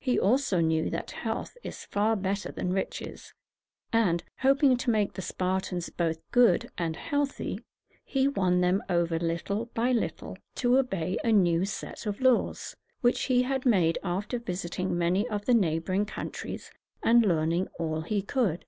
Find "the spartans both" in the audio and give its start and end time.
5.14-6.18